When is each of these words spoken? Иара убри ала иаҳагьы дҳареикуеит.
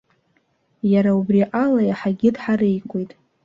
Иара 0.91 1.11
убри 1.19 1.41
ала 1.63 1.81
иаҳагьы 1.85 2.29
дҳареикуеит. 2.35 3.11